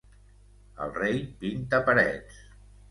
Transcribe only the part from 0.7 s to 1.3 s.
El rei